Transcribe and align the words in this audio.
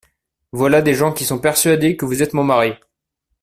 Voilà 0.51 0.81
des 0.81 0.95
gens 0.95 1.13
qui 1.13 1.25
sont 1.25 1.37
persuadés 1.37 1.95
que 1.95 2.05
vous 2.05 2.23
êtes 2.23 2.33
mon 2.33 2.43
mari! 2.43 2.73